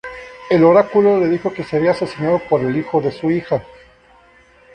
El 0.49 0.63
oráculo 0.63 1.19
le 1.19 1.29
dijo 1.29 1.53
que 1.53 1.63
sería 1.63 1.91
asesinado 1.91 2.39
por 2.49 2.61
el 2.61 2.75
hijo 2.75 3.01
de 3.01 3.11
su 3.11 3.29
hija. 3.29 3.63